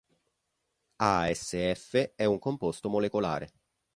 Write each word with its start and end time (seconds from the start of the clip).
AsF 0.97 2.13
è 2.15 2.25
un 2.25 2.39
composto 2.39 2.89
molecolare. 2.89 3.51